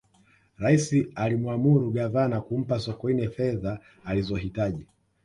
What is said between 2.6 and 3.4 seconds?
sokoine